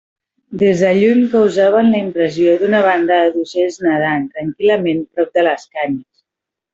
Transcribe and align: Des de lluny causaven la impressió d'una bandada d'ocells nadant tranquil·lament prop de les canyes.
Des 0.59 0.79
de 0.83 0.91
lluny 0.99 1.19
causaven 1.33 1.91
la 1.97 1.99
impressió 2.05 2.55
d'una 2.63 2.79
bandada 2.89 3.27
d'ocells 3.37 3.77
nadant 3.89 4.25
tranquil·lament 4.39 5.05
prop 5.19 5.37
de 5.41 5.45
les 5.53 5.69
canyes. 5.77 6.05